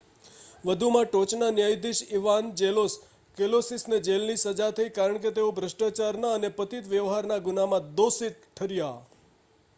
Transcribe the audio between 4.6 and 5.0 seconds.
થઈ